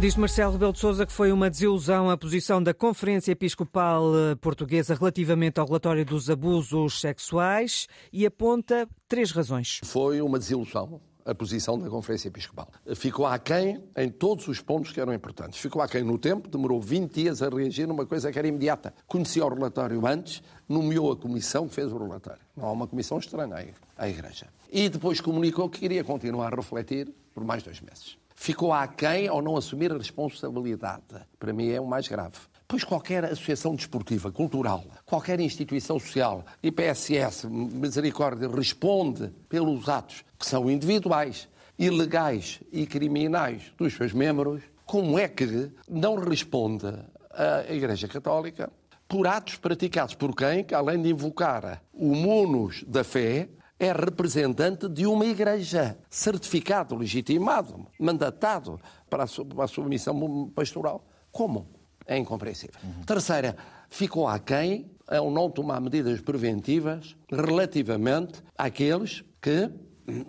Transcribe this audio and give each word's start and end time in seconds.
Diz 0.00 0.16
Marcelo 0.16 0.52
Rebelo 0.52 0.72
de 0.72 0.80
Sousa 0.80 1.06
que 1.06 1.12
foi 1.12 1.30
uma 1.30 1.48
desilusão 1.48 2.10
a 2.10 2.16
posição 2.16 2.60
da 2.60 2.74
Conferência 2.74 3.30
Episcopal 3.30 4.04
eh, 4.14 4.34
Portuguesa 4.34 4.94
relativamente 4.94 5.60
ao 5.60 5.66
relatório 5.66 6.04
dos 6.04 6.28
abusos 6.28 7.00
sexuais 7.00 7.86
e 8.12 8.26
aponta 8.26 8.88
três 9.08 9.30
razões. 9.30 9.80
Foi 9.84 10.20
uma 10.20 10.38
desilusão 10.38 11.00
a 11.24 11.34
posição 11.34 11.78
da 11.78 11.88
Conferência 11.88 12.28
Episcopal. 12.28 12.68
Ficou 12.94 13.24
aquém 13.24 13.82
em 13.96 14.10
todos 14.10 14.46
os 14.46 14.60
pontos 14.60 14.92
que 14.92 15.00
eram 15.00 15.14
importantes. 15.14 15.58
Ficou 15.58 15.80
aquém 15.80 16.02
no 16.02 16.18
tempo, 16.18 16.48
demorou 16.48 16.80
20 16.80 17.14
dias 17.14 17.40
a 17.40 17.48
reagir 17.48 17.86
numa 17.86 18.04
coisa 18.04 18.30
que 18.30 18.38
era 18.38 18.46
imediata. 18.46 18.92
Conhecia 19.06 19.46
o 19.46 19.48
relatório 19.48 20.06
antes, 20.06 20.42
nomeou 20.68 21.12
a 21.12 21.16
comissão 21.16 21.66
que 21.66 21.74
fez 21.74 21.90
o 21.90 21.96
relatório. 21.96 22.42
Não 22.54 22.66
há 22.66 22.72
uma 22.72 22.86
comissão 22.86 23.18
estranha 23.18 23.74
à 23.96 24.08
Igreja. 24.08 24.48
E 24.70 24.88
depois 24.88 25.20
comunicou 25.20 25.70
que 25.70 25.80
queria 25.80 26.04
continuar 26.04 26.52
a 26.52 26.56
refletir 26.56 27.10
por 27.32 27.42
mais 27.42 27.62
dois 27.62 27.80
meses. 27.80 28.18
Ficou 28.34 28.72
aquém 28.72 29.28
ao 29.28 29.40
não 29.40 29.56
assumir 29.56 29.92
a 29.92 29.96
responsabilidade. 29.96 31.02
Para 31.38 31.52
mim 31.52 31.70
é 31.70 31.80
o 31.80 31.86
mais 31.86 32.08
grave. 32.08 32.36
Pois 32.66 32.82
qualquer 32.82 33.24
associação 33.24 33.74
desportiva, 33.74 34.32
cultural, 34.32 34.84
qualquer 35.04 35.38
instituição 35.38 35.98
social, 35.98 36.44
IPSS, 36.62 37.46
Misericórdia, 37.46 38.48
responde 38.48 39.30
pelos 39.48 39.88
atos 39.88 40.24
que 40.38 40.46
são 40.46 40.70
individuais, 40.70 41.48
ilegais 41.78 42.60
e 42.72 42.86
criminais 42.86 43.72
dos 43.76 43.94
seus 43.94 44.12
membros, 44.12 44.62
como 44.86 45.18
é 45.18 45.28
que 45.28 45.70
não 45.88 46.16
responde 46.16 46.86
a 47.30 47.72
Igreja 47.72 48.08
Católica 48.08 48.70
por 49.06 49.26
atos 49.26 49.56
praticados 49.56 50.14
por 50.14 50.34
quem, 50.34 50.64
que 50.64 50.74
além 50.74 51.00
de 51.00 51.10
invocar 51.10 51.82
o 51.92 52.14
munus 52.14 52.82
da 52.86 53.04
fé, 53.04 53.48
é 53.78 53.92
representante 53.92 54.88
de 54.88 55.06
uma 55.06 55.26
igreja, 55.26 55.98
certificado, 56.08 56.94
legitimado, 56.94 57.86
mandatado 57.98 58.80
para 59.10 59.24
a 59.24 59.26
sua, 59.26 59.44
para 59.44 59.64
a 59.64 59.68
sua 59.68 59.84
missão 59.86 60.50
pastoral. 60.54 61.04
Como? 61.32 61.66
É 62.06 62.16
incompreensível. 62.16 62.76
Uhum. 62.82 63.02
Terceira, 63.04 63.56
ficou 63.88 64.28
aquém 64.28 64.90
ao 65.08 65.30
não 65.30 65.50
tomar 65.50 65.80
medidas 65.80 66.20
preventivas 66.20 67.16
relativamente 67.30 68.42
àqueles 68.56 69.24
que 69.40 69.70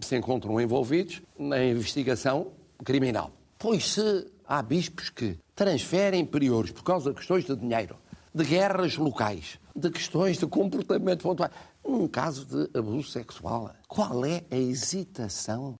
se 0.02 0.16
encontram 0.16 0.60
envolvidos 0.60 1.22
na 1.38 1.64
investigação 1.64 2.52
criminal. 2.84 3.32
Pois 3.58 3.94
se 3.94 4.28
há 4.48 4.62
bispos 4.62 5.10
que 5.10 5.38
transferem 5.54 6.26
priores 6.26 6.72
por 6.72 6.84
causa 6.84 7.10
de 7.10 7.18
questões 7.18 7.46
de 7.46 7.56
dinheiro, 7.56 7.98
de 8.34 8.44
guerras 8.44 8.98
locais, 8.98 9.60
de 9.76 9.90
questões 9.92 10.38
de 10.38 10.48
comportamento 10.48 11.24
pontual, 11.24 11.50
num 11.84 12.08
caso 12.08 12.46
de 12.46 12.78
abuso 12.78 13.10
sexual, 13.10 13.74
qual 13.88 14.26
é 14.26 14.46
a 14.50 14.56
hesitação 14.56 15.76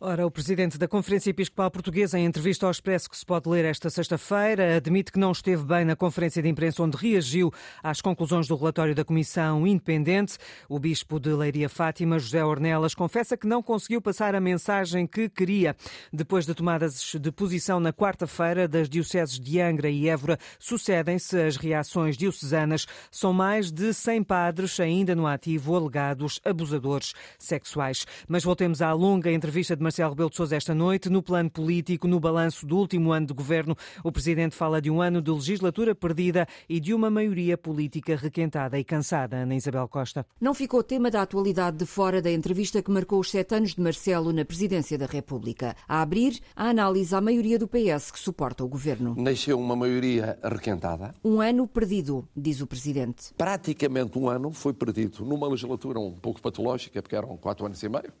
Ora, 0.00 0.24
o 0.24 0.30
presidente 0.30 0.78
da 0.78 0.86
Conferência 0.86 1.30
Episcopal 1.30 1.72
Portuguesa, 1.72 2.16
em 2.16 2.24
entrevista 2.24 2.64
ao 2.64 2.70
Expresso 2.70 3.10
que 3.10 3.18
se 3.18 3.26
pode 3.26 3.48
ler 3.48 3.64
esta 3.64 3.90
sexta-feira, 3.90 4.76
admite 4.76 5.10
que 5.10 5.18
não 5.18 5.32
esteve 5.32 5.64
bem 5.64 5.84
na 5.84 5.96
conferência 5.96 6.40
de 6.40 6.48
imprensa 6.48 6.84
onde 6.84 6.96
reagiu 6.96 7.52
às 7.82 8.00
conclusões 8.00 8.46
do 8.46 8.54
relatório 8.54 8.94
da 8.94 9.04
Comissão 9.04 9.66
Independente. 9.66 10.38
O 10.68 10.78
bispo 10.78 11.18
de 11.18 11.30
Leiria 11.30 11.68
Fátima, 11.68 12.16
José 12.16 12.44
Ornelas, 12.44 12.94
confessa 12.94 13.36
que 13.36 13.48
não 13.48 13.60
conseguiu 13.60 14.00
passar 14.00 14.36
a 14.36 14.40
mensagem 14.40 15.04
que 15.04 15.28
queria. 15.28 15.74
Depois 16.12 16.46
de 16.46 16.54
tomadas 16.54 17.16
de 17.20 17.32
posição 17.32 17.80
na 17.80 17.92
quarta-feira 17.92 18.68
das 18.68 18.88
dioceses 18.88 19.36
de 19.36 19.60
Angra 19.60 19.90
e 19.90 20.08
Évora, 20.08 20.38
sucedem-se 20.60 21.36
as 21.40 21.56
reações 21.56 22.16
diocesanas. 22.16 22.86
São 23.10 23.32
mais 23.32 23.72
de 23.72 23.92
100 23.92 24.22
padres 24.22 24.78
ainda 24.78 25.16
no 25.16 25.26
ativo 25.26 25.74
alegados 25.74 26.40
abusadores 26.44 27.14
sexuais. 27.36 28.06
Mas 28.28 28.44
voltemos 28.44 28.80
à 28.80 28.92
longa 28.92 29.32
entrevista 29.32 29.74
de 29.74 29.87
Marcelo 29.88 30.10
Rebelo 30.10 30.28
de 30.28 30.36
Sousa 30.36 30.54
esta 30.54 30.74
noite. 30.74 31.08
No 31.08 31.22
plano 31.22 31.50
político, 31.50 32.06
no 32.06 32.20
balanço 32.20 32.66
do 32.66 32.76
último 32.76 33.10
ano 33.10 33.26
de 33.26 33.32
governo, 33.32 33.74
o 34.04 34.12
Presidente 34.12 34.54
fala 34.54 34.82
de 34.82 34.90
um 34.90 35.00
ano 35.00 35.22
de 35.22 35.30
legislatura 35.30 35.94
perdida 35.94 36.46
e 36.68 36.78
de 36.78 36.92
uma 36.92 37.08
maioria 37.08 37.56
política 37.56 38.14
requentada 38.14 38.78
e 38.78 38.84
cansada. 38.84 39.36
Ana 39.38 39.54
Isabel 39.54 39.88
Costa. 39.88 40.26
Não 40.38 40.52
ficou 40.52 40.82
tema 40.82 41.10
da 41.10 41.22
atualidade 41.22 41.78
de 41.78 41.86
fora 41.86 42.20
da 42.20 42.30
entrevista 42.30 42.82
que 42.82 42.90
marcou 42.90 43.18
os 43.18 43.30
sete 43.30 43.54
anos 43.54 43.74
de 43.74 43.80
Marcelo 43.80 44.30
na 44.30 44.44
Presidência 44.44 44.98
da 44.98 45.06
República. 45.06 45.74
A 45.88 46.02
abrir, 46.02 46.38
a 46.54 46.68
análise 46.68 47.14
à 47.14 47.20
maioria 47.22 47.58
do 47.58 47.66
PS 47.66 48.10
que 48.10 48.18
suporta 48.18 48.62
o 48.62 48.68
governo. 48.68 49.14
Nasceu 49.16 49.58
uma 49.58 49.74
maioria 49.74 50.38
requentada. 50.44 51.14
Um 51.24 51.40
ano 51.40 51.66
perdido, 51.66 52.28
diz 52.36 52.60
o 52.60 52.66
Presidente. 52.66 53.32
Praticamente 53.38 54.18
um 54.18 54.28
ano 54.28 54.52
foi 54.52 54.74
perdido 54.74 55.24
numa 55.24 55.48
legislatura 55.48 55.98
um 55.98 56.12
pouco 56.12 56.42
patológica, 56.42 57.00
porque 57.00 57.16
eram 57.16 57.38
quatro 57.38 57.64
anos 57.64 57.82
e 57.82 57.88
meio, 57.88 58.12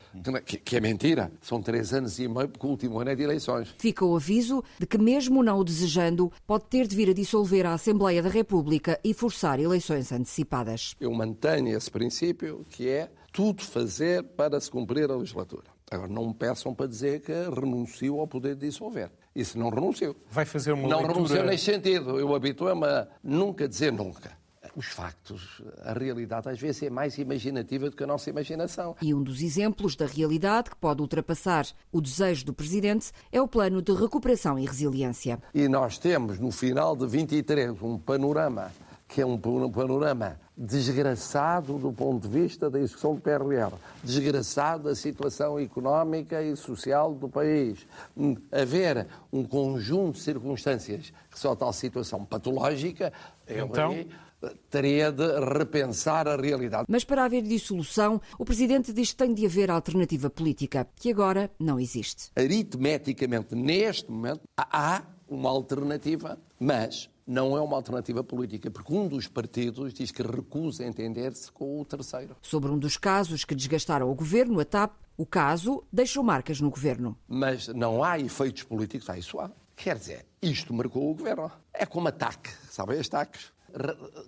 que 0.64 0.74
é 0.74 0.80
mentira 0.80 1.18
mentira. 1.18 1.32
Três 1.62 1.92
anos 1.92 2.18
e 2.18 2.28
meio, 2.28 2.48
porque 2.48 2.66
o 2.66 2.70
último 2.70 3.00
ano 3.00 3.10
é 3.10 3.14
de 3.14 3.22
eleições. 3.22 3.74
Fica 3.78 4.04
o 4.04 4.16
aviso 4.16 4.62
de 4.78 4.86
que, 4.86 4.98
mesmo 4.98 5.42
não 5.42 5.58
o 5.58 5.64
desejando, 5.64 6.32
pode 6.46 6.64
ter 6.64 6.86
de 6.86 6.96
vir 6.96 7.10
a 7.10 7.12
dissolver 7.12 7.66
a 7.66 7.74
Assembleia 7.74 8.22
da 8.22 8.28
República 8.28 8.98
e 9.02 9.12
forçar 9.12 9.60
eleições 9.60 10.12
antecipadas. 10.12 10.94
Eu 11.00 11.12
mantenho 11.12 11.76
esse 11.76 11.90
princípio, 11.90 12.64
que 12.70 12.88
é 12.88 13.10
tudo 13.32 13.62
fazer 13.62 14.22
para 14.22 14.60
se 14.60 14.70
cumprir 14.70 15.10
a 15.10 15.16
legislatura. 15.16 15.64
Agora, 15.90 16.08
não 16.08 16.28
me 16.28 16.34
peçam 16.34 16.74
para 16.74 16.86
dizer 16.86 17.20
que 17.20 17.32
renuncio 17.32 18.20
ao 18.20 18.26
poder 18.26 18.54
de 18.54 18.68
dissolver. 18.68 19.10
Isso 19.34 19.58
não 19.58 19.70
renuncio. 19.70 20.14
Vai 20.30 20.44
fazer 20.44 20.72
uma 20.72 20.82
não 20.82 20.98
leitura... 20.98 21.08
Não 21.08 21.14
renuncio 21.14 21.44
nesse 21.44 21.64
sentido. 21.64 22.18
Eu 22.18 22.34
habituo-me 22.34 22.86
a 22.86 23.08
nunca 23.22 23.66
dizer 23.66 23.92
nunca 23.92 24.37
os 24.78 24.86
factos, 24.86 25.60
a 25.82 25.92
realidade 25.92 26.48
às 26.48 26.60
vezes 26.60 26.84
é 26.84 26.90
mais 26.90 27.18
imaginativa 27.18 27.90
do 27.90 27.96
que 27.96 28.04
a 28.04 28.06
nossa 28.06 28.30
imaginação. 28.30 28.94
E 29.02 29.12
um 29.12 29.20
dos 29.20 29.42
exemplos 29.42 29.96
da 29.96 30.06
realidade 30.06 30.70
que 30.70 30.76
pode 30.76 31.02
ultrapassar 31.02 31.66
o 31.90 32.00
desejo 32.00 32.46
do 32.46 32.54
Presidente 32.54 33.10
é 33.32 33.42
o 33.42 33.48
plano 33.48 33.82
de 33.82 33.92
recuperação 33.92 34.56
e 34.56 34.64
resiliência. 34.64 35.42
E 35.52 35.66
nós 35.66 35.98
temos 35.98 36.38
no 36.38 36.52
final 36.52 36.94
de 36.94 37.08
23 37.08 37.82
um 37.82 37.98
panorama 37.98 38.70
que 39.08 39.22
é 39.22 39.26
um 39.26 39.38
panorama 39.38 40.38
desgraçado 40.54 41.78
do 41.78 41.90
ponto 41.90 42.28
de 42.28 42.40
vista 42.40 42.68
da 42.68 42.78
execução 42.78 43.14
do 43.14 43.20
PRR, 43.22 43.74
desgraçado 44.04 44.84
da 44.84 44.94
situação 44.94 45.58
económica 45.58 46.42
e 46.42 46.54
social 46.54 47.14
do 47.14 47.26
país. 47.26 47.86
Haver 48.52 49.06
um 49.32 49.44
conjunto 49.44 50.16
de 50.16 50.20
circunstâncias 50.20 51.10
que 51.30 51.38
só 51.38 51.56
tal 51.56 51.72
situação 51.72 52.22
patológica, 52.24 53.10
então... 53.48 53.92
Eu, 53.94 54.06
teria 54.70 55.10
de 55.10 55.40
repensar 55.40 56.28
a 56.28 56.36
realidade. 56.36 56.86
Mas 56.88 57.04
para 57.04 57.24
haver 57.24 57.42
dissolução, 57.42 58.20
o 58.38 58.44
Presidente 58.44 58.92
diz 58.92 59.10
que 59.10 59.16
tem 59.16 59.34
de 59.34 59.44
haver 59.44 59.70
alternativa 59.70 60.30
política, 60.30 60.86
que 60.94 61.10
agora 61.10 61.50
não 61.58 61.80
existe. 61.80 62.30
Aritmeticamente, 62.36 63.54
neste 63.54 64.10
momento, 64.10 64.42
há 64.56 65.02
uma 65.28 65.50
alternativa, 65.50 66.38
mas 66.58 67.10
não 67.26 67.56
é 67.56 67.60
uma 67.60 67.76
alternativa 67.76 68.24
política, 68.24 68.70
porque 68.70 68.94
um 68.94 69.06
dos 69.06 69.28
partidos 69.28 69.92
diz 69.92 70.10
que 70.10 70.22
recusa 70.22 70.84
entender-se 70.84 71.52
com 71.52 71.80
o 71.80 71.84
terceiro. 71.84 72.36
Sobre 72.40 72.70
um 72.70 72.78
dos 72.78 72.96
casos 72.96 73.44
que 73.44 73.54
desgastaram 73.54 74.10
o 74.10 74.14
governo, 74.14 74.58
a 74.60 74.64
TAP, 74.64 74.92
o 75.16 75.26
caso 75.26 75.84
deixou 75.92 76.22
marcas 76.22 76.60
no 76.60 76.70
governo. 76.70 77.18
Mas 77.28 77.68
não 77.68 78.02
há 78.02 78.18
efeitos 78.18 78.62
políticos, 78.62 79.10
há 79.10 79.18
isso 79.18 79.38
há. 79.38 79.50
Quer 79.76 79.96
dizer, 79.96 80.26
isto 80.42 80.72
marcou 80.72 81.10
o 81.10 81.14
governo. 81.14 81.50
É 81.80 81.86
como 81.86 82.08
ataque, 82.08 82.50
sabem 82.68 82.98
as 82.98 83.06
ataques? 83.06 83.52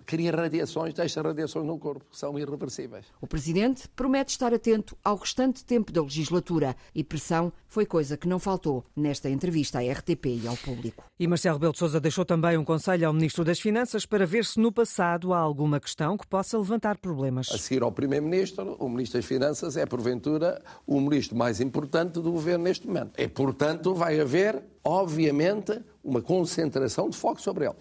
Cria 0.05 0.31
radiações, 0.31 0.93
deixa 0.93 1.21
radiações 1.21 1.65
no 1.65 1.77
corpo, 1.77 2.05
que 2.09 2.17
são 2.17 2.37
irreversíveis. 2.37 3.05
O 3.19 3.27
Presidente 3.27 3.87
promete 3.89 4.31
estar 4.31 4.53
atento 4.53 4.97
ao 5.03 5.15
restante 5.15 5.63
tempo 5.63 5.91
da 5.91 6.01
legislatura 6.01 6.75
e 6.93 7.03
pressão 7.03 7.51
foi 7.67 7.85
coisa 7.85 8.17
que 8.17 8.27
não 8.27 8.37
faltou 8.37 8.83
nesta 8.95 9.29
entrevista 9.29 9.79
à 9.79 9.81
RTP 9.81 10.25
e 10.43 10.47
ao 10.47 10.57
público. 10.57 11.05
E 11.19 11.27
Marcelo 11.27 11.55
Rebelo 11.55 11.73
de 11.73 11.79
Sousa 11.79 11.99
deixou 11.99 12.25
também 12.25 12.57
um 12.57 12.65
conselho 12.65 13.07
ao 13.07 13.13
Ministro 13.13 13.45
das 13.45 13.59
Finanças 13.59 14.05
para 14.05 14.25
ver 14.25 14.43
se 14.43 14.59
no 14.59 14.71
passado 14.71 15.33
há 15.33 15.39
alguma 15.39 15.79
questão 15.79 16.17
que 16.17 16.27
possa 16.27 16.57
levantar 16.57 16.97
problemas. 16.97 17.49
A 17.51 17.57
seguir 17.57 17.81
ao 17.81 17.91
Primeiro-Ministro, 17.91 18.75
o 18.79 18.89
Ministro 18.89 19.19
das 19.19 19.25
Finanças 19.25 19.77
é, 19.77 19.85
porventura, 19.85 20.61
o 20.85 20.99
ministro 20.99 21.37
mais 21.37 21.61
importante 21.61 22.13
do 22.13 22.31
Governo 22.31 22.65
neste 22.65 22.87
momento. 22.87 23.11
E, 23.17 23.27
portanto, 23.27 23.93
vai 23.93 24.19
haver, 24.19 24.61
obviamente, 24.83 25.81
uma 26.03 26.21
concentração 26.21 27.09
de 27.09 27.17
foco 27.17 27.41
sobre 27.41 27.65
ele. 27.65 27.75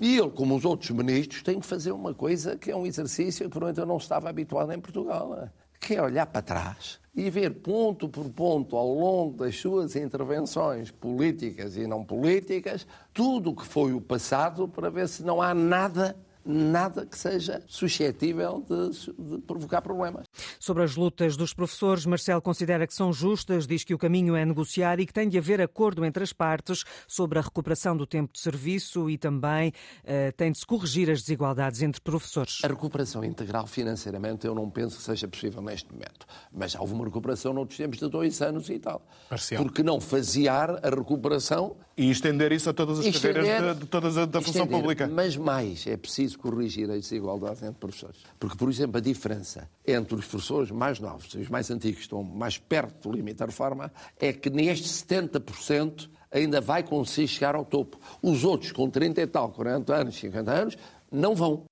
E 0.00 0.16
ele, 0.16 0.30
como 0.30 0.56
os 0.56 0.64
outros 0.64 0.90
ministros, 0.90 1.42
tem 1.42 1.60
que 1.60 1.66
fazer 1.66 1.92
uma 1.92 2.14
coisa 2.14 2.56
que 2.56 2.70
é 2.70 2.76
um 2.76 2.86
exercício 2.86 3.44
que, 3.44 3.50
por 3.50 3.68
eu 3.76 3.84
não 3.84 3.98
estava 3.98 4.30
habituado 4.30 4.72
em 4.72 4.80
Portugal, 4.80 5.50
que 5.78 5.94
é 5.94 6.02
olhar 6.02 6.24
para 6.26 6.40
trás. 6.40 6.98
E 7.14 7.28
ver 7.28 7.50
ponto 7.56 8.08
por 8.08 8.30
ponto, 8.30 8.76
ao 8.76 8.94
longo 8.94 9.36
das 9.36 9.56
suas 9.56 9.94
intervenções 9.96 10.90
políticas 10.90 11.76
e 11.76 11.86
não 11.86 12.02
políticas, 12.02 12.86
tudo 13.12 13.50
o 13.50 13.54
que 13.54 13.66
foi 13.66 13.92
o 13.92 14.00
passado, 14.00 14.66
para 14.66 14.88
ver 14.88 15.06
se 15.06 15.22
não 15.22 15.42
há 15.42 15.52
nada 15.52 16.16
nada 16.44 17.06
que 17.06 17.18
seja 17.18 17.62
suscetível 17.66 18.64
de, 18.68 19.36
de, 19.36 19.38
provocar 19.42 19.82
problemas. 19.82 20.26
Sobre 20.58 20.82
as 20.82 20.96
lutas 20.96 21.36
dos 21.36 21.52
professores, 21.52 22.06
Marcelo 22.06 22.40
considera 22.40 22.86
que 22.86 22.94
são 22.94 23.12
justas, 23.12 23.66
diz 23.66 23.84
que 23.84 23.94
o 23.94 23.98
caminho 23.98 24.34
é 24.34 24.44
negociar 24.44 25.00
e 25.00 25.06
que 25.06 25.12
tem 25.12 25.28
de 25.28 25.38
haver 25.38 25.60
acordo 25.60 26.04
entre 26.04 26.22
as 26.22 26.32
partes 26.32 26.84
sobre 27.06 27.38
a 27.38 27.42
recuperação 27.42 27.96
do 27.96 28.06
tempo 28.06 28.32
de 28.32 28.40
serviço 28.40 29.08
e 29.10 29.18
também 29.18 29.68
uh, 30.04 30.32
tem 30.36 30.52
de 30.52 30.58
se 30.58 30.66
corrigir 30.66 31.10
as 31.10 31.20
desigualdades 31.20 31.82
entre 31.82 32.00
professores. 32.00 32.60
A 32.64 32.68
recuperação 32.68 33.24
integral 33.24 33.66
financeiramente 33.66 34.46
eu 34.46 34.54
não 34.54 34.70
penso 34.70 34.96
que 34.96 35.02
seja 35.02 35.28
possível 35.28 35.62
neste 35.62 35.92
momento, 35.92 36.26
mas 36.52 36.74
houve 36.74 36.94
uma 36.94 37.04
recuperação 37.04 37.52
noutros 37.52 37.76
tempos 37.76 37.98
de 37.98 38.08
dois 38.08 38.40
anos 38.40 38.68
e 38.70 38.78
tal. 38.78 39.06
Parcial. 39.28 39.62
Porque 39.62 39.82
não 39.82 40.00
fasear 40.00 40.80
a 40.82 40.90
recuperação... 40.90 41.76
E 41.96 42.10
estender 42.10 42.50
isso 42.50 42.70
a 42.70 42.72
todas 42.72 43.00
as 43.00 43.06
estender, 43.06 43.44
carreiras 43.44 43.74
de, 43.76 43.82
de 43.82 43.86
todas 43.86 44.16
a, 44.16 44.24
da 44.24 44.40
função 44.40 44.66
pública. 44.66 45.06
Mas 45.06 45.36
mais, 45.36 45.86
é 45.86 45.96
preciso 45.96 46.29
corrigir 46.38 46.90
a 46.90 46.94
desigualdade 46.94 47.64
entre 47.64 47.78
professores. 47.78 48.20
Porque, 48.38 48.56
por 48.56 48.68
exemplo, 48.68 48.98
a 48.98 49.00
diferença 49.00 49.68
entre 49.86 50.14
os 50.14 50.26
professores 50.26 50.70
mais 50.70 50.98
novos 50.98 51.34
e 51.34 51.38
os 51.38 51.48
mais 51.48 51.70
antigos, 51.70 51.98
que 51.98 52.02
estão 52.02 52.22
mais 52.22 52.58
perto 52.58 53.08
do 53.08 53.16
limite 53.16 53.38
da 53.38 53.46
reforma, 53.46 53.92
é 54.18 54.32
que 54.32 54.50
neste 54.50 54.88
70% 54.88 56.08
ainda 56.30 56.60
vai 56.60 56.82
conseguir 56.82 57.28
chegar 57.28 57.54
ao 57.54 57.64
topo. 57.64 57.98
Os 58.22 58.44
outros, 58.44 58.72
com 58.72 58.88
30 58.88 59.20
e 59.20 59.26
tal, 59.26 59.50
40 59.50 59.94
anos, 59.94 60.16
50 60.16 60.50
anos, 60.50 60.78
não 61.10 61.34
vão. 61.34 61.64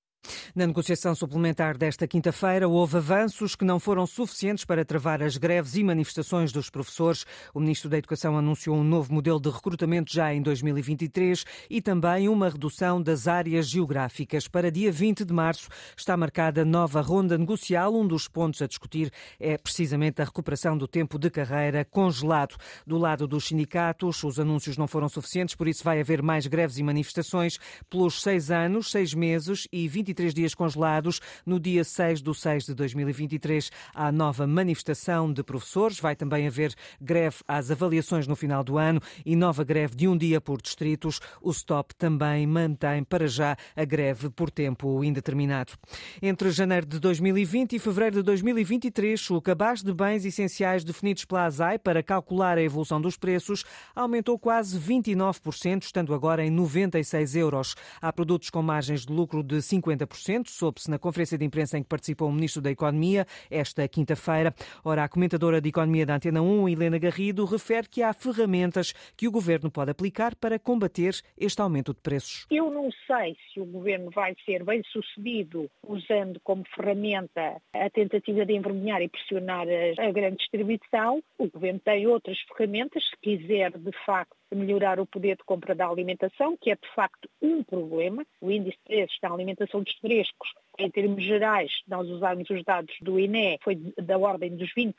Na 0.55 0.67
negociação 0.67 1.15
suplementar 1.15 1.77
desta 1.77 2.07
quinta-feira, 2.07 2.67
houve 2.67 2.97
avanços 2.97 3.55
que 3.55 3.63
não 3.63 3.79
foram 3.79 4.05
suficientes 4.05 4.65
para 4.65 4.83
travar 4.83 5.23
as 5.23 5.37
greves 5.37 5.75
e 5.75 5.83
manifestações 5.83 6.51
dos 6.51 6.69
professores. 6.69 7.25
O 7.53 7.59
Ministro 7.59 7.89
da 7.89 7.97
Educação 7.97 8.37
anunciou 8.37 8.75
um 8.75 8.83
novo 8.83 9.13
modelo 9.13 9.39
de 9.39 9.49
recrutamento 9.49 10.11
já 10.11 10.33
em 10.33 10.41
2023 10.41 11.45
e 11.69 11.81
também 11.81 12.27
uma 12.27 12.49
redução 12.49 13.01
das 13.01 13.27
áreas 13.27 13.69
geográficas. 13.69 14.47
Para 14.47 14.71
dia 14.71 14.91
20 14.91 15.23
de 15.23 15.33
março 15.33 15.69
está 15.95 16.17
marcada 16.17 16.65
nova 16.65 17.01
ronda 17.01 17.37
negocial. 17.37 17.95
Um 17.95 18.05
dos 18.05 18.27
pontos 18.27 18.61
a 18.61 18.67
discutir 18.67 19.11
é 19.39 19.57
precisamente 19.57 20.21
a 20.21 20.25
recuperação 20.25 20.77
do 20.77 20.87
tempo 20.87 21.17
de 21.17 21.29
carreira 21.29 21.85
congelado. 21.85 22.55
Do 22.85 22.97
lado 22.97 23.27
dos 23.27 23.47
sindicatos, 23.47 24.23
os 24.23 24.39
anúncios 24.39 24.77
não 24.77 24.87
foram 24.87 25.07
suficientes, 25.07 25.55
por 25.55 25.67
isso 25.67 25.83
vai 25.83 26.01
haver 26.01 26.21
mais 26.21 26.47
greves 26.47 26.77
e 26.77 26.83
manifestações 26.83 27.57
pelos 27.89 28.21
seis 28.21 28.51
anos, 28.51 28.91
seis 28.91 29.13
meses 29.13 29.67
e 29.71 29.87
20 29.87 30.08
23 30.09 30.33
dias 30.33 30.55
congelados. 30.55 31.19
No 31.45 31.59
dia 31.59 31.83
6 31.83 32.21
de 32.21 32.33
6 32.33 32.65
de 32.65 32.73
2023 32.73 33.71
há 33.93 34.11
nova 34.11 34.47
manifestação 34.47 35.31
de 35.31 35.43
professores. 35.43 35.99
Vai 35.99 36.15
também 36.15 36.47
haver 36.47 36.73
greve 36.99 37.37
às 37.47 37.69
avaliações 37.69 38.27
no 38.27 38.35
final 38.35 38.63
do 38.63 38.77
ano 38.77 39.01
e 39.25 39.35
nova 39.35 39.63
greve 39.63 39.95
de 39.95 40.07
um 40.07 40.17
dia 40.17 40.41
por 40.41 40.61
distritos. 40.61 41.19
O 41.41 41.53
STOP 41.53 41.93
também 41.95 42.47
mantém 42.47 43.03
para 43.03 43.27
já 43.27 43.55
a 43.75 43.85
greve 43.85 44.29
por 44.29 44.49
tempo 44.49 45.03
indeterminado. 45.03 45.73
Entre 46.21 46.49
janeiro 46.51 46.85
de 46.85 46.99
2020 46.99 47.73
e 47.73 47.79
fevereiro 47.79 48.17
de 48.17 48.23
2023, 48.23 49.29
o 49.31 49.41
cabaz 49.41 49.83
de 49.83 49.93
bens 49.93 50.25
essenciais 50.25 50.83
definidos 50.83 51.25
pela 51.25 51.45
ASAI 51.45 51.77
para 51.77 52.01
calcular 52.01 52.57
a 52.57 52.63
evolução 52.63 52.99
dos 52.99 53.15
preços 53.15 53.63
aumentou 53.95 54.39
quase 54.39 54.79
29%, 54.79 55.83
estando 55.83 56.13
agora 56.13 56.43
em 56.43 56.49
96 56.49 57.35
euros. 57.35 57.75
Há 58.01 58.11
produtos 58.11 58.49
com 58.49 58.61
margens 58.61 59.05
de 59.05 59.13
lucro 59.13 59.43
de 59.43 59.61
50 59.61 59.98
50%, 60.05 60.47
soube-se 60.47 60.89
na 60.89 60.99
conferência 60.99 61.37
de 61.37 61.45
imprensa 61.45 61.77
em 61.77 61.83
que 61.83 61.89
participou 61.89 62.29
o 62.29 62.31
Ministro 62.31 62.61
da 62.61 62.71
Economia 62.71 63.25
esta 63.49 63.87
quinta-feira. 63.87 64.53
Ora, 64.83 65.03
a 65.03 65.09
comentadora 65.09 65.59
de 65.59 65.69
Economia 65.69 66.05
da 66.05 66.15
Antena 66.15 66.41
1, 66.41 66.69
Helena 66.69 66.97
Garrido, 66.97 67.45
refere 67.45 67.87
que 67.87 68.01
há 68.01 68.13
ferramentas 68.13 68.93
que 69.15 69.27
o 69.27 69.31
Governo 69.31 69.71
pode 69.71 69.91
aplicar 69.91 70.35
para 70.35 70.59
combater 70.59 71.13
este 71.37 71.61
aumento 71.61 71.93
de 71.93 72.01
preços. 72.01 72.45
Eu 72.49 72.69
não 72.69 72.89
sei 73.07 73.35
se 73.53 73.59
o 73.59 73.65
Governo 73.65 74.09
vai 74.11 74.35
ser 74.45 74.63
bem 74.63 74.81
sucedido 74.91 75.69
usando 75.87 76.39
como 76.43 76.63
ferramenta 76.75 77.61
a 77.73 77.89
tentativa 77.89 78.45
de 78.45 78.53
envergonhar 78.53 79.01
e 79.01 79.09
pressionar 79.09 79.67
a 79.99 80.11
grande 80.11 80.37
distribuição. 80.37 81.21
O 81.37 81.49
Governo 81.49 81.79
tem 81.79 82.07
outras 82.07 82.37
ferramentas, 82.55 83.03
se 83.03 83.17
quiser 83.21 83.71
de 83.77 83.91
facto 84.05 84.38
melhorar 84.55 84.99
o 84.99 85.05
poder 85.05 85.37
de 85.37 85.43
compra 85.43 85.75
da 85.75 85.87
alimentação, 85.87 86.57
que 86.59 86.71
é 86.71 86.75
de 86.75 86.87
facto 86.95 87.29
um 87.41 87.63
problema. 87.63 88.25
O 88.41 88.51
índice 88.51 88.77
de 88.77 88.83
preços 88.83 89.17
da 89.21 89.31
alimentação 89.31 89.81
dos 89.81 89.93
frescos, 89.95 90.49
em 90.77 90.89
termos 90.89 91.23
gerais, 91.23 91.71
nós 91.87 92.07
usarmos 92.09 92.49
os 92.49 92.63
dados 92.63 92.95
do 93.01 93.19
INE, 93.19 93.59
foi 93.63 93.75
da 93.97 94.17
ordem 94.17 94.55
dos 94.55 94.69
20%, 94.73 94.93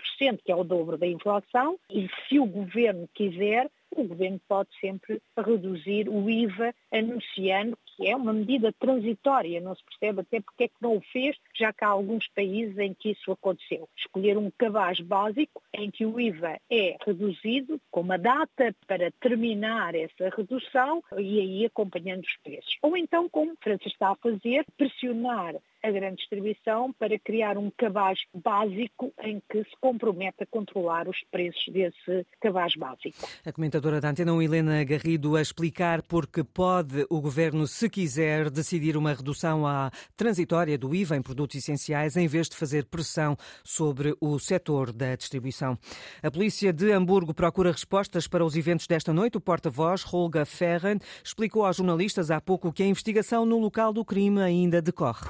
que 0.45 0.53
é 0.53 0.57
o 0.57 0.65
dobro 0.65 0.97
da 0.97 1.07
inflação, 1.07 1.79
e 1.91 2.09
se 2.29 2.39
o 2.39 2.47
governo 2.47 3.09
quiser, 3.15 3.71
o 3.97 4.05
governo 4.05 4.41
pode 4.49 4.69
sempre 4.81 5.21
reduzir 5.37 6.09
o 6.09 6.31
IVA 6.31 6.73
anunciando 6.93 7.77
que 8.01 8.09
é 8.09 8.17
uma 8.17 8.33
medida 8.33 8.73
transitória, 8.73 9.61
não 9.61 9.75
se 9.75 9.85
percebe 9.85 10.23
até 10.23 10.41
porque 10.41 10.65
é 10.65 10.69
que 10.69 10.75
não 10.81 10.97
o 10.97 11.03
fez, 11.13 11.37
já 11.55 11.71
que 11.71 11.85
há 11.85 11.89
alguns 11.89 12.27
países 12.29 12.79
em 12.79 12.95
que 12.95 13.11
isso 13.11 13.31
aconteceu. 13.31 13.87
Escolher 13.95 14.39
um 14.39 14.51
cabaz 14.57 14.99
básico 15.01 15.63
em 15.75 15.91
que 15.91 16.07
o 16.07 16.19
IVA 16.19 16.59
é 16.71 16.97
reduzido 17.05 17.79
com 17.91 18.01
uma 18.01 18.17
data 18.17 18.75
para 18.87 19.11
terminar 19.21 19.95
essa 19.95 20.35
redução 20.35 21.03
e 21.19 21.41
aí 21.41 21.67
acompanhando 21.67 22.25
os 22.25 22.37
preços. 22.43 22.75
Ou 22.81 22.97
então, 22.97 23.29
como 23.29 23.55
França 23.63 23.87
está 23.87 24.13
a 24.13 24.17
fazer, 24.17 24.65
pressionar 24.79 25.57
a 25.83 25.91
grande 25.91 26.17
distribuição 26.17 26.93
para 26.93 27.19
criar 27.19 27.57
um 27.57 27.71
cabaz 27.71 28.19
básico 28.35 29.13
em 29.23 29.43
que 29.51 29.65
se 29.65 29.77
compromete 29.81 30.43
a 30.43 30.47
controlar 30.47 31.09
os 31.09 31.19
preços 31.31 31.65
desse 31.73 32.27
cabaz 32.41 32.75
básico. 32.77 33.27
A 33.45 33.53
comentadora 33.53 34.01
da 34.01 34.11
Antena 34.11 34.33
Helena 34.43 34.85
Garrido, 34.85 35.37
a 35.37 35.43
explicar 35.43 36.03
porque 36.03 36.45
pode 36.45 37.07
o 37.09 37.21
Governo, 37.21 37.67
se 37.67 37.90
quiser, 37.91 38.49
decidir 38.49 38.97
uma 38.97 39.13
redução 39.13 39.67
à 39.67 39.91
transitória 40.17 40.79
do 40.79 40.95
IVA 40.95 41.17
em 41.17 41.23
produtos 41.23 41.57
essenciais, 41.57 42.17
em 42.17 42.27
vez 42.27 42.49
de 42.49 42.57
fazer 42.57 42.87
pressão 42.87 43.37
sobre 43.65 44.15
o 44.21 44.39
setor 44.39 44.93
da 44.93 45.17
distribuição. 45.17 45.79
A 46.23 46.31
polícia 46.31 46.73
de 46.73 46.93
Hamburgo 46.93 47.35
procura 47.35 47.73
respostas 47.73 48.27
para 48.27 48.45
os 48.45 48.57
eventos 48.57 48.87
desta 48.87 49.13
noite. 49.13 49.37
O 49.37 49.41
porta-voz, 49.41 50.03
Holga 50.05 50.45
Ferren, 50.45 50.99
explicou 51.25 51.65
aos 51.67 51.77
jornalistas 51.77 52.31
há 52.31 52.41
pouco 52.41 52.73
que 52.73 52.83
a 52.83 52.87
investigação 52.87 53.45
no 53.45 53.59
local 53.59 53.93
do 53.93 54.05
crime 54.05 54.41
ainda 54.41 54.81
decorre. 54.81 55.27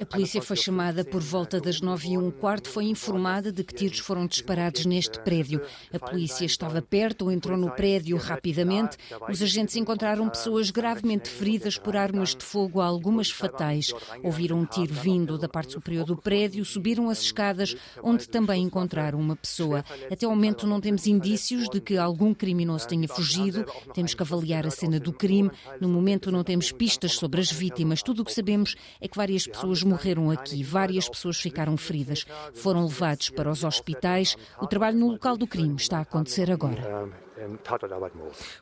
A 0.00 0.06
polícia 0.06 0.42
foi 0.42 0.56
chamada 0.56 1.04
por 1.04 1.20
volta 1.20 1.60
das 1.60 1.80
nove 1.80 2.10
e 2.10 2.18
um 2.18 2.30
quarto, 2.30 2.68
foi 2.68 2.84
informada 2.84 3.52
de 3.52 3.62
que 3.62 3.74
tiros 3.74 3.98
foram 3.98 4.26
disparados 4.26 4.86
neste 4.86 5.20
prédio. 5.20 5.60
A 5.92 5.98
polícia 5.98 6.44
estava 6.44 6.80
perto, 6.82 7.30
entrou 7.30 7.56
no 7.56 7.70
prédio 7.70 8.16
rapidamente. 8.16 8.96
Os 9.28 9.42
agentes 9.42 9.76
encontraram 9.76 10.28
pessoas 10.28 10.70
gravemente 10.70 11.19
feridas 11.28 11.76
por 11.76 11.96
armas 11.96 12.34
de 12.34 12.44
fogo, 12.44 12.80
algumas 12.80 13.30
fatais. 13.30 13.92
Ouviram 14.22 14.58
um 14.58 14.64
tiro 14.64 14.94
vindo 14.94 15.36
da 15.38 15.48
parte 15.48 15.72
superior 15.72 16.04
do 16.04 16.16
prédio, 16.16 16.64
subiram 16.64 17.08
as 17.10 17.20
escadas, 17.20 17.76
onde 18.02 18.28
também 18.28 18.62
encontraram 18.62 19.18
uma 19.18 19.36
pessoa. 19.36 19.84
Até 20.10 20.26
o 20.26 20.30
momento 20.30 20.66
não 20.66 20.80
temos 20.80 21.06
indícios 21.06 21.68
de 21.68 21.80
que 21.80 21.96
algum 21.96 22.32
criminoso 22.32 22.88
tenha 22.88 23.08
fugido. 23.08 23.64
Temos 23.92 24.14
que 24.14 24.22
avaliar 24.22 24.66
a 24.66 24.70
cena 24.70 24.98
do 24.98 25.12
crime. 25.12 25.50
No 25.80 25.88
momento 25.88 26.30
não 26.30 26.44
temos 26.44 26.72
pistas 26.72 27.12
sobre 27.12 27.40
as 27.40 27.50
vítimas. 27.50 28.02
Tudo 28.02 28.22
o 28.22 28.24
que 28.24 28.32
sabemos 28.32 28.74
é 29.00 29.08
que 29.08 29.16
várias 29.16 29.46
pessoas 29.46 29.82
morreram 29.82 30.30
aqui, 30.30 30.62
várias 30.62 31.08
pessoas 31.08 31.38
ficaram 31.38 31.76
feridas, 31.76 32.24
foram 32.54 32.84
levados 32.84 33.30
para 33.30 33.50
os 33.50 33.64
hospitais. 33.64 34.36
O 34.60 34.66
trabalho 34.66 34.98
no 34.98 35.10
local 35.10 35.36
do 35.36 35.46
crime 35.46 35.76
está 35.76 35.98
a 35.98 36.02
acontecer 36.02 36.50
agora. 36.50 37.29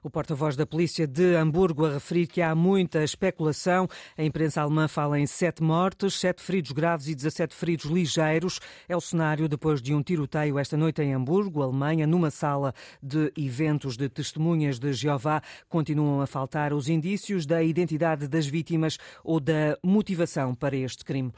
O 0.02 0.10
porta-voz 0.10 0.56
da 0.56 0.66
polícia 0.66 1.06
de 1.06 1.34
Hamburgo 1.36 1.86
a 1.86 1.94
referir 1.94 2.26
que 2.26 2.40
há 2.40 2.54
muita 2.54 3.02
especulação. 3.02 3.88
A 4.16 4.23
imprensa 4.23 4.62
alemã 4.62 4.87
fala 4.88 5.18
em 5.18 5.26
sete 5.26 5.62
mortes, 5.62 6.14
sete 6.14 6.42
feridos 6.42 6.73
graves 6.73 7.08
e 7.08 7.14
17 7.14 7.54
feridos 7.54 7.87
ligeiros. 7.87 8.61
É 8.88 8.97
o 8.97 9.00
cenário 9.00 9.49
depois 9.49 9.82
de 9.82 9.94
um 9.94 10.02
tiroteio 10.02 10.58
esta 10.58 10.76
noite 10.76 11.02
em 11.02 11.14
Hamburgo, 11.14 11.62
Alemanha, 11.62 12.06
numa 12.06 12.30
sala 12.30 12.75
de 13.02 13.32
eventos 13.37 13.97
de 13.97 14.08
testemunhas 14.08 14.78
de 14.78 14.92
Jeová. 14.92 15.42
Continuam 15.68 16.20
a 16.20 16.26
faltar 16.26 16.73
os 16.73 16.88
indícios 16.88 17.47
da 17.47 17.62
identidade 17.62 18.28
das 18.28 18.47
vítimas 18.47 18.99
ou 19.25 19.40
da 19.40 19.78
motivação 19.82 20.54
para 20.54 20.76
este 20.76 21.04
crime. 21.04 21.32